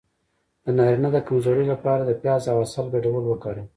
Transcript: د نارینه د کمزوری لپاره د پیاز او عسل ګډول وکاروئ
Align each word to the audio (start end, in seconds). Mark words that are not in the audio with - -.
د 0.63 0.65
نارینه 0.77 1.09
د 1.13 1.17
کمزوری 1.27 1.65
لپاره 1.73 2.01
د 2.05 2.11
پیاز 2.21 2.43
او 2.51 2.57
عسل 2.65 2.85
ګډول 2.95 3.23
وکاروئ 3.27 3.65